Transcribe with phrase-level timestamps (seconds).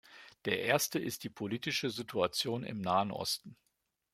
[0.45, 3.55] Der erste ist die politische Situation im Nahen Osten.